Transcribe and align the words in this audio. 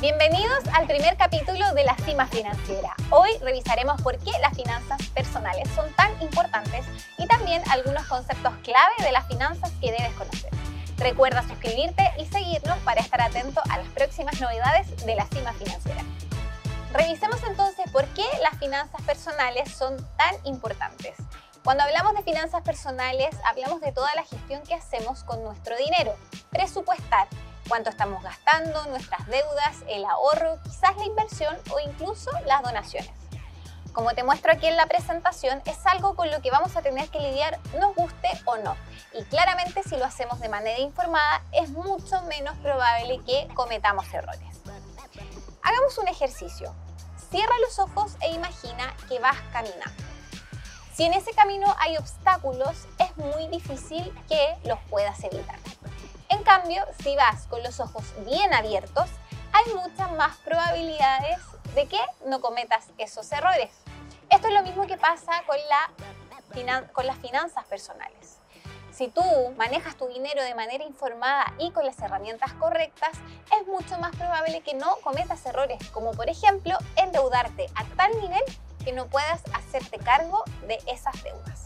Bienvenidos 0.00 0.64
al 0.72 0.86
primer 0.86 1.18
capítulo 1.18 1.74
de 1.74 1.84
La 1.84 1.94
Cima 2.06 2.26
Financiera. 2.26 2.94
Hoy 3.10 3.28
revisaremos 3.42 4.00
por 4.00 4.16
qué 4.16 4.30
las 4.40 4.56
finanzas 4.56 4.98
personales 5.08 5.68
son 5.74 5.92
tan 5.92 6.10
importantes 6.22 6.86
y 7.18 7.26
también 7.26 7.62
algunos 7.68 8.06
conceptos 8.06 8.54
clave 8.62 8.94
de 9.00 9.12
las 9.12 9.26
finanzas 9.26 9.70
que 9.78 9.92
debes 9.92 10.14
conocer. 10.14 10.48
Recuerda 10.96 11.42
suscribirte 11.42 12.02
y 12.18 12.24
seguirnos 12.24 12.78
para 12.78 13.02
estar 13.02 13.20
atento 13.20 13.60
a 13.68 13.76
las 13.76 13.88
próximas 13.88 14.40
novedades 14.40 15.04
de 15.04 15.14
La 15.16 15.26
Cima 15.26 15.52
Financiera. 15.52 16.02
Revisemos 16.94 17.42
entonces 17.46 17.84
por 17.92 18.06
qué 18.14 18.24
las 18.42 18.58
finanzas 18.58 19.02
personales 19.02 19.70
son 19.70 19.98
tan 20.16 20.34
importantes. 20.44 21.14
Cuando 21.62 21.84
hablamos 21.84 22.14
de 22.14 22.22
finanzas 22.22 22.62
personales, 22.62 23.36
hablamos 23.44 23.82
de 23.82 23.92
toda 23.92 24.08
la 24.14 24.24
gestión 24.24 24.62
que 24.62 24.72
hacemos 24.72 25.24
con 25.24 25.44
nuestro 25.44 25.76
dinero, 25.76 26.16
presupuestar 26.48 27.28
cuánto 27.70 27.88
estamos 27.88 28.20
gastando, 28.24 28.84
nuestras 28.86 29.24
deudas, 29.28 29.76
el 29.86 30.04
ahorro, 30.04 30.60
quizás 30.64 30.96
la 30.96 31.04
inversión 31.04 31.56
o 31.72 31.78
incluso 31.78 32.28
las 32.44 32.62
donaciones. 32.62 33.12
Como 33.92 34.10
te 34.10 34.24
muestro 34.24 34.50
aquí 34.50 34.66
en 34.66 34.76
la 34.76 34.86
presentación, 34.86 35.62
es 35.64 35.86
algo 35.86 36.16
con 36.16 36.32
lo 36.32 36.42
que 36.42 36.50
vamos 36.50 36.76
a 36.76 36.82
tener 36.82 37.08
que 37.10 37.20
lidiar 37.20 37.60
nos 37.78 37.94
guste 37.94 38.28
o 38.44 38.56
no. 38.56 38.76
Y 39.14 39.22
claramente 39.22 39.84
si 39.84 39.96
lo 39.96 40.04
hacemos 40.04 40.40
de 40.40 40.48
manera 40.48 40.80
informada 40.80 41.44
es 41.52 41.70
mucho 41.70 42.20
menos 42.22 42.58
probable 42.58 43.20
que 43.24 43.46
cometamos 43.54 44.12
errores. 44.12 44.60
Hagamos 45.62 45.96
un 45.98 46.08
ejercicio. 46.08 46.74
Cierra 47.30 47.54
los 47.60 47.78
ojos 47.78 48.16
e 48.20 48.32
imagina 48.32 48.92
que 49.08 49.20
vas 49.20 49.36
caminando. 49.52 50.02
Si 50.92 51.04
en 51.04 51.14
ese 51.14 51.32
camino 51.34 51.72
hay 51.78 51.96
obstáculos, 51.98 52.88
es 52.98 53.16
muy 53.16 53.46
difícil 53.46 54.12
que 54.28 54.56
los 54.64 54.80
puedas 54.90 55.22
evitar. 55.22 55.69
Si 57.04 57.14
vas 57.14 57.46
con 57.46 57.62
los 57.62 57.78
ojos 57.78 58.04
bien 58.26 58.52
abiertos, 58.52 59.08
hay 59.52 59.72
muchas 59.72 60.10
más 60.12 60.36
probabilidades 60.38 61.38
de 61.76 61.86
que 61.86 62.00
no 62.26 62.40
cometas 62.40 62.88
esos 62.98 63.30
errores. 63.30 63.70
Esto 64.30 64.48
es 64.48 64.54
lo 64.54 64.62
mismo 64.64 64.84
que 64.88 64.96
pasa 64.96 65.30
con 65.46 67.06
las 67.06 67.18
finanzas 67.18 67.64
personales. 67.66 68.40
Si 68.90 69.06
tú 69.06 69.22
manejas 69.56 69.94
tu 69.96 70.08
dinero 70.08 70.42
de 70.42 70.56
manera 70.56 70.82
informada 70.82 71.54
y 71.60 71.70
con 71.70 71.86
las 71.86 72.00
herramientas 72.00 72.52
correctas, 72.54 73.12
es 73.60 73.66
mucho 73.68 73.96
más 74.00 74.14
probable 74.16 74.62
que 74.62 74.74
no 74.74 74.96
cometas 75.04 75.46
errores, 75.46 75.78
como 75.90 76.10
por 76.10 76.28
ejemplo 76.28 76.76
endeudarte 76.96 77.66
a 77.76 77.84
tal 77.96 78.10
nivel 78.20 78.42
que 78.84 78.92
no 78.92 79.06
puedas 79.06 79.40
hacerte 79.54 79.98
cargo 79.98 80.42
de 80.66 80.80
esas 80.88 81.22
deudas. 81.22 81.59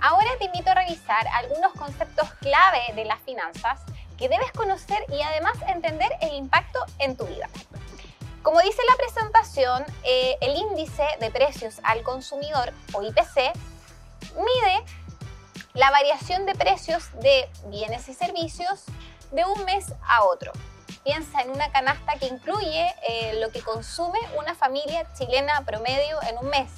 Ahora 0.00 0.30
te 0.38 0.44
invito 0.44 0.70
a 0.70 0.74
revisar 0.74 1.26
algunos 1.28 1.72
conceptos 1.72 2.30
clave 2.40 2.82
de 2.94 3.04
las 3.04 3.20
finanzas 3.22 3.80
que 4.16 4.28
debes 4.28 4.52
conocer 4.52 5.04
y 5.08 5.20
además 5.22 5.54
entender 5.66 6.10
el 6.20 6.34
impacto 6.34 6.78
en 6.98 7.16
tu 7.16 7.24
vida. 7.26 7.48
Como 8.42 8.60
dice 8.60 8.80
la 8.88 8.96
presentación, 8.96 9.84
eh, 10.04 10.36
el 10.40 10.56
índice 10.56 11.04
de 11.20 11.30
precios 11.30 11.80
al 11.82 12.02
consumidor 12.02 12.72
o 12.92 13.02
IPC 13.02 13.52
mide 14.36 14.84
la 15.74 15.90
variación 15.90 16.46
de 16.46 16.54
precios 16.54 17.10
de 17.20 17.48
bienes 17.66 18.08
y 18.08 18.14
servicios 18.14 18.84
de 19.32 19.44
un 19.44 19.64
mes 19.64 19.92
a 20.06 20.24
otro. 20.24 20.52
Piensa 21.02 21.42
en 21.42 21.50
una 21.50 21.70
canasta 21.72 22.14
que 22.18 22.26
incluye 22.26 22.94
eh, 23.08 23.38
lo 23.40 23.50
que 23.50 23.62
consume 23.62 24.18
una 24.38 24.54
familia 24.54 25.06
chilena 25.14 25.60
promedio 25.64 26.22
en 26.22 26.38
un 26.38 26.48
mes. 26.50 26.70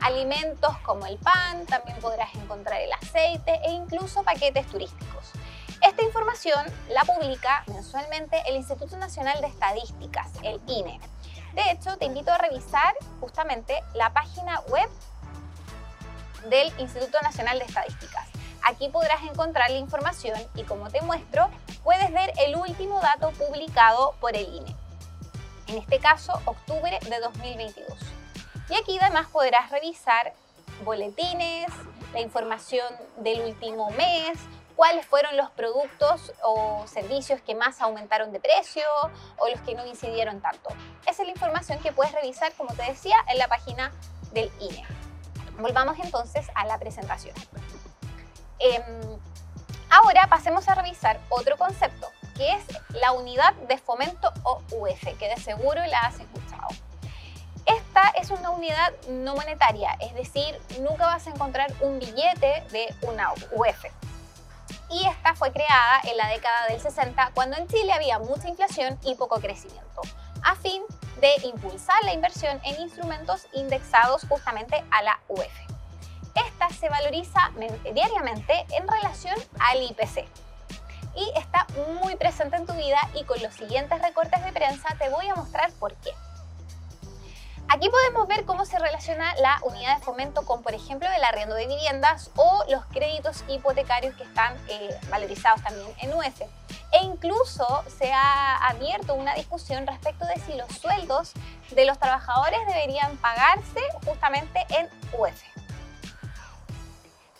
Alimentos 0.00 0.76
como 0.78 1.06
el 1.06 1.18
pan, 1.18 1.66
también 1.66 1.98
podrás 1.98 2.34
encontrar 2.34 2.80
el 2.80 2.92
aceite 2.92 3.60
e 3.64 3.70
incluso 3.70 4.22
paquetes 4.22 4.66
turísticos. 4.66 5.32
Esta 5.82 6.02
información 6.02 6.66
la 6.90 7.02
publica 7.02 7.64
mensualmente 7.68 8.42
el 8.46 8.56
Instituto 8.56 8.96
Nacional 8.96 9.40
de 9.40 9.46
Estadísticas, 9.46 10.28
el 10.42 10.60
INE. 10.66 11.00
De 11.54 11.70
hecho, 11.70 11.96
te 11.98 12.04
invito 12.04 12.32
a 12.32 12.38
revisar 12.38 12.94
justamente 13.20 13.82
la 13.94 14.12
página 14.12 14.60
web 14.68 14.88
del 16.48 16.72
Instituto 16.78 17.20
Nacional 17.22 17.58
de 17.58 17.64
Estadísticas. 17.64 18.28
Aquí 18.64 18.88
podrás 18.88 19.22
encontrar 19.22 19.70
la 19.70 19.78
información 19.78 20.38
y 20.54 20.64
como 20.64 20.90
te 20.90 21.00
muestro, 21.02 21.48
puedes 21.84 22.12
ver 22.12 22.32
el 22.38 22.56
último 22.56 23.00
dato 23.00 23.30
publicado 23.32 24.14
por 24.20 24.36
el 24.36 24.52
INE. 24.52 24.76
En 25.68 25.78
este 25.78 25.98
caso, 25.98 26.32
octubre 26.44 26.98
de 27.08 27.20
2022. 27.20 28.17
Y 28.68 28.74
aquí 28.74 28.98
además 29.00 29.28
podrás 29.28 29.70
revisar 29.70 30.32
boletines, 30.84 31.66
la 32.12 32.20
información 32.20 32.86
del 33.18 33.40
último 33.40 33.90
mes, 33.90 34.38
cuáles 34.76 35.06
fueron 35.06 35.36
los 35.36 35.50
productos 35.50 36.32
o 36.42 36.84
servicios 36.86 37.40
que 37.40 37.54
más 37.54 37.80
aumentaron 37.80 38.30
de 38.32 38.40
precio 38.40 38.84
o 39.38 39.48
los 39.48 39.60
que 39.62 39.74
no 39.74 39.84
incidieron 39.86 40.40
tanto. 40.40 40.70
Esa 41.02 41.22
es 41.22 41.28
la 41.28 41.32
información 41.32 41.80
que 41.80 41.92
puedes 41.92 42.12
revisar, 42.12 42.52
como 42.54 42.72
te 42.74 42.84
decía, 42.84 43.16
en 43.26 43.38
la 43.38 43.48
página 43.48 43.92
del 44.32 44.50
INE. 44.60 44.84
Volvamos 45.58 45.98
entonces 45.98 46.46
a 46.54 46.64
la 46.66 46.78
presentación. 46.78 47.34
Em, 48.60 49.18
ahora 49.90 50.28
pasemos 50.28 50.68
a 50.68 50.76
revisar 50.76 51.18
otro 51.28 51.56
concepto, 51.56 52.06
que 52.36 52.52
es 52.52 52.64
la 52.90 53.12
unidad 53.12 53.54
de 53.54 53.78
fomento 53.78 54.32
o 54.44 54.62
UF, 54.70 55.18
que 55.18 55.28
de 55.28 55.36
seguro 55.38 55.84
la 55.86 56.00
has 56.02 56.20
escuchado. 56.20 56.68
Es 58.20 58.30
una 58.30 58.50
unidad 58.50 58.92
no 59.08 59.34
monetaria, 59.34 59.96
es 60.00 60.14
decir, 60.14 60.58
nunca 60.80 61.06
vas 61.06 61.26
a 61.26 61.30
encontrar 61.30 61.72
un 61.80 61.98
billete 61.98 62.64
de 62.70 62.94
una 63.02 63.32
UF. 63.32 63.84
Y 64.90 65.06
esta 65.06 65.34
fue 65.34 65.52
creada 65.52 66.00
en 66.04 66.16
la 66.16 66.28
década 66.28 66.66
del 66.68 66.80
60, 66.80 67.32
cuando 67.34 67.56
en 67.56 67.68
Chile 67.68 67.92
había 67.92 68.18
mucha 68.18 68.48
inflación 68.48 68.98
y 69.02 69.14
poco 69.14 69.40
crecimiento, 69.40 70.00
a 70.42 70.54
fin 70.56 70.82
de 71.20 71.34
impulsar 71.46 72.02
la 72.04 72.12
inversión 72.12 72.60
en 72.64 72.80
instrumentos 72.80 73.46
indexados 73.52 74.26
justamente 74.28 74.82
a 74.90 75.02
la 75.02 75.18
UF 75.28 75.68
esta 76.46 76.68
se 76.70 76.88
valoriza 76.88 77.50
diariamente 77.94 78.66
en 78.70 78.86
relación 78.86 79.34
al 79.58 79.82
IPC. 79.82 80.26
Y 81.16 81.32
está 81.36 81.66
muy 82.00 82.16
presente 82.16 82.56
en 82.56 82.66
tu 82.66 82.74
vida 82.74 82.98
y 83.14 83.24
con 83.24 83.42
los 83.42 83.54
siguientes 83.54 84.00
recortes 84.00 84.44
de 84.44 84.52
prensa 84.52 84.88
te 84.98 85.08
voy 85.08 85.26
a 85.28 85.34
mostrar 85.34 85.72
por 85.72 85.94
qué. 85.96 86.10
Aquí 87.70 87.90
podemos 87.90 88.26
ver 88.26 88.46
cómo 88.46 88.64
se 88.64 88.78
relaciona 88.78 89.34
la 89.36 89.58
unidad 89.62 89.98
de 89.98 90.02
fomento 90.02 90.46
con, 90.46 90.62
por 90.62 90.72
ejemplo, 90.72 91.06
el 91.14 91.22
arriendo 91.22 91.54
de 91.54 91.66
viviendas 91.66 92.30
o 92.34 92.64
los 92.70 92.82
créditos 92.86 93.44
hipotecarios 93.46 94.14
que 94.14 94.22
están 94.22 94.56
eh, 94.68 94.98
valorizados 95.10 95.62
también 95.62 95.86
en 96.00 96.14
UF. 96.14 96.40
E 96.92 97.04
incluso 97.04 97.84
se 97.98 98.10
ha 98.10 98.56
abierto 98.68 99.14
una 99.14 99.34
discusión 99.34 99.86
respecto 99.86 100.24
de 100.24 100.40
si 100.40 100.54
los 100.54 100.68
sueldos 100.78 101.34
de 101.70 101.84
los 101.84 101.98
trabajadores 101.98 102.58
deberían 102.66 103.18
pagarse 103.18 103.80
justamente 104.02 104.66
en 104.70 104.88
UF. 105.12 105.67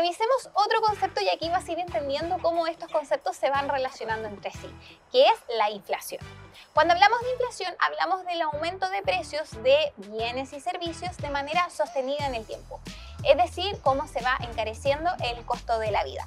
Revisemos 0.00 0.48
otro 0.54 0.80
concepto 0.80 1.20
y 1.20 1.28
aquí 1.28 1.50
vas 1.50 1.68
a 1.68 1.72
ir 1.72 1.78
entendiendo 1.78 2.38
cómo 2.40 2.66
estos 2.66 2.90
conceptos 2.90 3.36
se 3.36 3.50
van 3.50 3.68
relacionando 3.68 4.28
entre 4.28 4.50
sí, 4.50 4.74
que 5.12 5.24
es 5.24 5.56
la 5.58 5.68
inflación. 5.68 6.24
Cuando 6.72 6.94
hablamos 6.94 7.20
de 7.20 7.32
inflación, 7.32 7.74
hablamos 7.78 8.24
del 8.24 8.40
aumento 8.40 8.88
de 8.88 9.02
precios 9.02 9.62
de 9.62 9.92
bienes 9.98 10.54
y 10.54 10.60
servicios 10.60 11.18
de 11.18 11.28
manera 11.28 11.68
sostenida 11.68 12.26
en 12.26 12.34
el 12.34 12.46
tiempo, 12.46 12.80
es 13.24 13.36
decir, 13.36 13.78
cómo 13.82 14.08
se 14.08 14.22
va 14.22 14.38
encareciendo 14.40 15.10
el 15.22 15.44
costo 15.44 15.78
de 15.78 15.90
la 15.90 16.02
vida. 16.02 16.26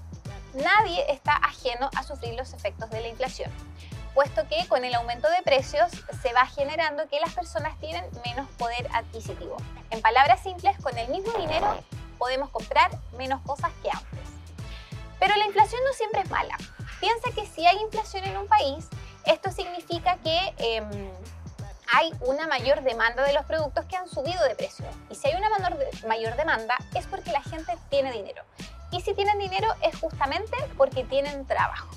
Nadie 0.54 1.12
está 1.12 1.34
ajeno 1.38 1.90
a 1.96 2.04
sufrir 2.04 2.36
los 2.36 2.54
efectos 2.54 2.92
de 2.92 3.02
la 3.02 3.08
inflación, 3.08 3.52
puesto 4.14 4.48
que 4.50 4.68
con 4.68 4.86
el 4.86 4.94
aumento 4.94 5.28
de 5.32 5.42
precios 5.42 5.90
se 6.22 6.32
va 6.32 6.46
generando 6.46 7.08
que 7.10 7.20
las 7.20 7.34
personas 7.34 7.80
tienen 7.80 8.06
menos 8.24 8.48
poder 8.60 8.88
adquisitivo. 8.94 9.58
En 9.90 10.00
palabras 10.04 10.44
simples, 10.44 10.78
con 10.78 10.96
el 10.96 11.08
mismo 11.08 11.34
dinero 11.40 11.76
podemos 12.24 12.52
comprar 12.52 12.90
menos 13.18 13.42
cosas 13.42 13.70
que 13.82 13.90
antes. 13.90 14.30
Pero 15.20 15.36
la 15.36 15.46
inflación 15.46 15.82
no 15.84 15.92
siempre 15.92 16.22
es 16.22 16.30
mala. 16.30 16.56
Piensa 17.02 17.32
que 17.36 17.46
si 17.46 17.66
hay 17.66 17.78
inflación 17.82 18.24
en 18.24 18.38
un 18.38 18.48
país, 18.48 18.88
esto 19.26 19.52
significa 19.52 20.16
que 20.24 20.54
em, 20.58 21.12
hay 21.94 22.14
una 22.22 22.48
mayor 22.48 22.82
demanda 22.82 23.24
de 23.24 23.34
los 23.34 23.44
productos 23.44 23.84
que 23.88 23.98
han 23.98 24.08
subido 24.08 24.42
de 24.46 24.56
precio. 24.56 24.86
Y 25.10 25.16
si 25.16 25.28
hay 25.28 25.36
una 25.36 25.50
mayor 26.08 26.38
demanda 26.38 26.78
es 26.96 27.06
porque 27.08 27.34
la 27.34 27.42
gente 27.42 27.78
tiene 27.90 28.14
dinero. 28.14 28.42
Y 28.92 29.02
si 29.02 29.14
tienen 29.14 29.38
dinero 29.38 29.68
es 29.82 30.00
justamente 30.00 30.56
porque 30.78 31.04
tienen 31.04 31.46
trabajo. 31.46 31.90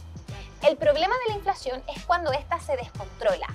El 0.63 0.77
problema 0.77 1.15
de 1.19 1.35
la 1.35 1.39
inflación 1.39 1.85
es 1.95 2.05
cuando 2.05 2.33
ésta 2.33 2.59
se 2.59 2.77
descontrola 2.77 3.47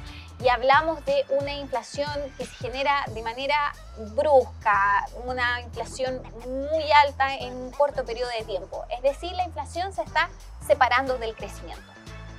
y 0.42 0.50
hablamos 0.50 1.06
de 1.06 1.26
una 1.30 1.54
inflación 1.54 2.10
que 2.38 2.46
se 2.46 2.56
genera 2.56 3.06
de 3.08 3.22
manera 3.22 3.74
brusca, 4.16 5.06
una 5.26 5.62
inflación 5.62 6.22
muy 6.48 6.92
alta 7.06 7.36
en 7.36 7.56
un 7.56 7.72
corto 7.72 8.04
periodo 8.06 8.30
de 8.38 8.44
tiempo. 8.46 8.86
Es 8.90 9.04
decir, 9.04 9.32
la 9.34 9.44
inflación 9.44 9.94
se 9.94 10.02
está 10.02 10.30
separando 10.66 11.18
del 11.20 11.36
crecimiento. 11.36 11.84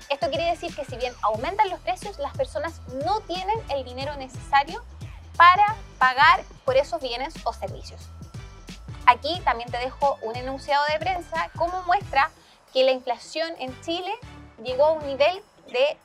Esto 0.09 0.29
quiere 0.29 0.47
decir 0.47 0.75
que 0.75 0.85
si 0.85 0.97
bien 0.97 1.15
aumentan 1.23 1.71
los 1.71 1.79
precios, 1.81 2.19
las 2.19 2.37
personas 2.37 2.81
no 3.05 3.21
tienen 3.21 3.57
el 3.71 3.85
dinero 3.85 4.17
necesario 4.17 4.83
para 5.37 5.77
pagar 5.99 6.43
por 6.65 6.77
esos 6.77 7.01
bienes 7.01 7.35
o 7.45 7.53
servicios. 7.53 8.09
Aquí 9.07 9.41
también 9.45 9.71
te 9.71 9.79
dejo 9.79 10.19
un 10.23 10.35
enunciado 10.35 10.85
de 10.93 10.99
prensa 10.99 11.51
como 11.57 11.83
muestra 11.83 12.31
que 12.73 12.85
la 12.85 12.91
inflación 12.91 13.53
en 13.59 13.81
Chile 13.83 14.13
llegó 14.63 14.87
a 14.87 14.93
un 14.93 15.07
nivel 15.07 15.43
de 15.71 15.97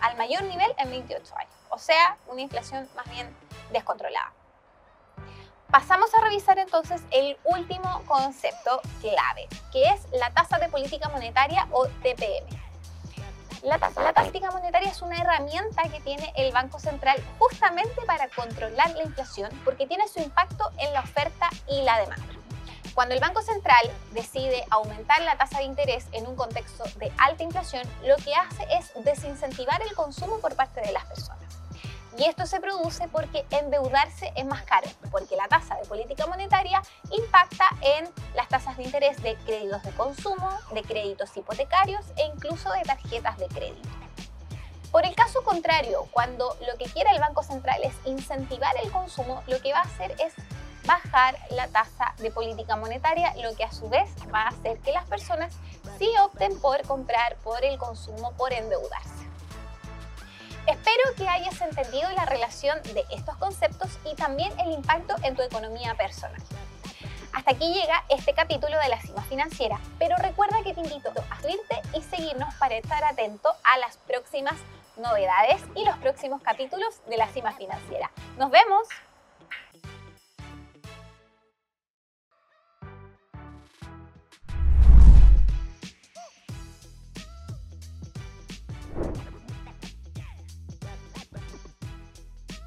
al 0.00 0.16
mayor 0.16 0.42
nivel 0.44 0.72
en 0.78 0.90
28 0.90 1.36
años. 1.36 1.54
o 1.70 1.78
sea, 1.78 2.16
una 2.26 2.42
inflación 2.42 2.88
más 2.94 3.08
bien 3.08 3.34
descontrolada. 3.72 4.32
Pasamos 5.70 6.12
a 6.14 6.20
revisar 6.20 6.58
entonces 6.58 7.00
el 7.10 7.38
último 7.44 8.02
concepto 8.06 8.82
clave, 9.00 9.48
que 9.72 9.88
es 9.88 10.06
la 10.12 10.30
tasa 10.30 10.58
de 10.58 10.68
política 10.68 11.08
monetaria 11.08 11.66
o 11.70 11.86
TPM. 11.86 12.46
La 13.62 13.78
tasa, 13.78 14.02
la 14.02 14.12
política 14.12 14.50
monetaria 14.50 14.90
es 14.90 15.00
una 15.00 15.16
herramienta 15.16 15.82
que 15.84 16.00
tiene 16.00 16.30
el 16.36 16.52
Banco 16.52 16.78
Central 16.78 17.16
justamente 17.38 18.02
para 18.06 18.28
controlar 18.28 18.90
la 18.90 19.04
inflación 19.04 19.50
porque 19.64 19.86
tiene 19.86 20.06
su 20.08 20.20
impacto 20.20 20.70
en 20.78 20.92
la 20.92 21.00
oferta 21.00 21.48
y 21.66 21.80
la 21.82 22.00
demanda. 22.00 22.31
Cuando 22.94 23.14
el 23.14 23.20
Banco 23.20 23.40
Central 23.40 23.90
decide 24.12 24.64
aumentar 24.68 25.22
la 25.22 25.38
tasa 25.38 25.58
de 25.58 25.64
interés 25.64 26.06
en 26.12 26.26
un 26.26 26.36
contexto 26.36 26.84
de 26.96 27.10
alta 27.16 27.42
inflación, 27.42 27.88
lo 28.04 28.16
que 28.16 28.34
hace 28.34 28.66
es 28.70 28.92
desincentivar 29.02 29.80
el 29.82 29.94
consumo 29.94 30.40
por 30.40 30.54
parte 30.56 30.82
de 30.82 30.92
las 30.92 31.06
personas. 31.06 31.38
Y 32.18 32.24
esto 32.24 32.44
se 32.44 32.60
produce 32.60 33.08
porque 33.08 33.46
endeudarse 33.50 34.30
es 34.36 34.44
más 34.44 34.62
caro, 34.64 34.86
porque 35.10 35.36
la 35.36 35.48
tasa 35.48 35.76
de 35.76 35.86
política 35.86 36.26
monetaria 36.26 36.82
impacta 37.10 37.70
en 37.80 38.06
las 38.34 38.48
tasas 38.48 38.76
de 38.76 38.82
interés 38.82 39.22
de 39.22 39.36
créditos 39.36 39.82
de 39.82 39.92
consumo, 39.92 40.50
de 40.74 40.82
créditos 40.82 41.34
hipotecarios 41.34 42.04
e 42.16 42.26
incluso 42.26 42.70
de 42.72 42.82
tarjetas 42.82 43.38
de 43.38 43.46
crédito. 43.46 43.88
Por 44.90 45.06
el 45.06 45.14
caso 45.14 45.42
contrario, 45.42 46.06
cuando 46.10 46.54
lo 46.66 46.76
que 46.76 46.84
quiere 46.84 47.08
el 47.12 47.20
Banco 47.20 47.42
Central 47.42 47.80
es 47.82 47.94
incentivar 48.04 48.74
el 48.84 48.92
consumo, 48.92 49.42
lo 49.46 49.58
que 49.62 49.72
va 49.72 49.78
a 49.78 49.84
hacer 49.84 50.14
es 50.20 50.34
bajar 50.84 51.38
la 51.50 51.68
tasa 51.68 52.14
de 52.18 52.30
política 52.30 52.76
monetaria, 52.76 53.34
lo 53.42 53.54
que 53.56 53.64
a 53.64 53.72
su 53.72 53.88
vez 53.88 54.08
va 54.32 54.42
a 54.42 54.48
hacer 54.48 54.78
que 54.78 54.92
las 54.92 55.06
personas 55.06 55.54
sí 55.98 56.10
opten 56.22 56.58
por 56.60 56.82
comprar 56.86 57.36
por 57.36 57.64
el 57.64 57.78
consumo, 57.78 58.32
por 58.32 58.52
endeudarse. 58.52 59.22
Espero 60.66 61.02
que 61.16 61.28
hayas 61.28 61.60
entendido 61.60 62.08
la 62.12 62.24
relación 62.24 62.80
de 62.82 63.04
estos 63.10 63.36
conceptos 63.36 63.98
y 64.04 64.14
también 64.14 64.52
el 64.60 64.72
impacto 64.72 65.14
en 65.22 65.34
tu 65.34 65.42
economía 65.42 65.94
personal. 65.94 66.40
Hasta 67.32 67.52
aquí 67.52 67.72
llega 67.72 68.04
este 68.10 68.34
capítulo 68.34 68.78
de 68.78 68.88
la 68.88 69.00
cima 69.00 69.22
financiera, 69.22 69.80
pero 69.98 70.16
recuerda 70.16 70.62
que 70.62 70.74
te 70.74 70.80
invito 70.80 71.10
a 71.10 71.14
suscribirte 71.14 71.82
y 71.94 72.02
seguirnos 72.02 72.54
para 72.54 72.76
estar 72.76 73.02
atento 73.04 73.50
a 73.64 73.78
las 73.78 73.96
próximas 73.96 74.54
novedades 74.96 75.62
y 75.74 75.84
los 75.84 75.96
próximos 75.96 76.42
capítulos 76.42 77.00
de 77.08 77.16
la 77.16 77.26
cima 77.28 77.52
financiera. 77.52 78.10
¡Nos 78.36 78.50
vemos! 78.50 78.86